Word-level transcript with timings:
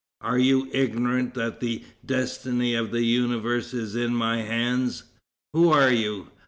Are 0.19 0.39
you 0.39 0.67
ignorant 0.73 1.35
that 1.35 1.59
the 1.59 1.83
destiny 2.03 2.73
of 2.73 2.89
the 2.89 3.03
universe 3.03 3.71
is 3.71 3.95
in 3.95 4.15
my 4.15 4.37
hands? 4.41 5.03
Who 5.53 5.69
are 5.71 5.91
you? 5.91 6.29